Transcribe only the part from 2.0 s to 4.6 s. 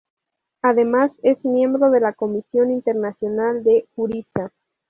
Comisión Internacional de Juristas.